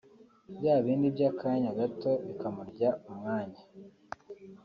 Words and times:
bya 0.57 0.75
bindi 0.83 1.07
by’akanya 1.15 1.69
gato 1.79 2.11
bikamurya 2.25 2.89
umwanya 3.09 3.61